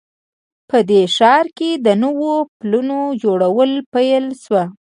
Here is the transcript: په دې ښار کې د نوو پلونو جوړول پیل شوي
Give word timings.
په 0.69 0.77
دې 0.89 1.01
ښار 1.15 1.45
کې 1.57 1.69
د 1.85 1.87
نوو 2.03 2.33
پلونو 2.59 2.99
جوړول 3.23 3.71
پیل 3.93 4.25
شوي 4.43 4.63